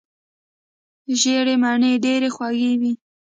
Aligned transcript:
ژیړې 1.19 1.55
مڼې 1.63 1.91
ډیرې 2.05 2.29
خوږې 2.35 2.73
وي. 2.79 2.91